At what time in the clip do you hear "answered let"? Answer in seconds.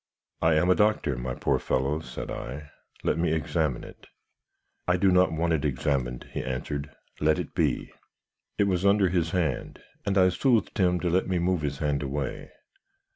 6.43-7.37